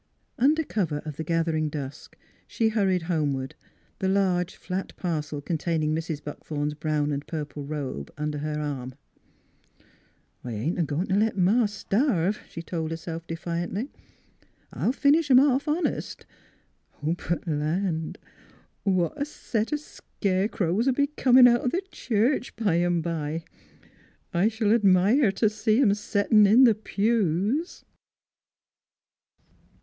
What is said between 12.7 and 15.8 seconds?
her self defiantly. "I'll finish 'em off